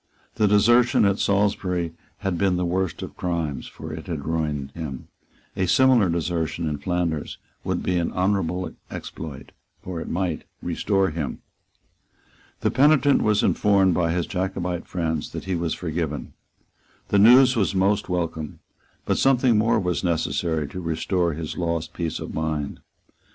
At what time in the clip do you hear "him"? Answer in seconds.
4.71-5.09, 11.11-11.43